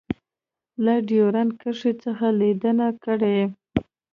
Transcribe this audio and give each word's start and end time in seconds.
له 0.83 0.93
ډیورنډ 1.09 1.51
کرښې 1.61 1.93
څخه 2.03 2.25
لیدنه 2.39 2.87
کړې 3.03 3.37